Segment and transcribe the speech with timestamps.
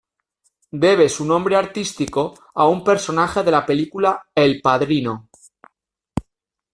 [0.83, 5.29] Debe su nombre artístico a un personaje de la película "El padrino".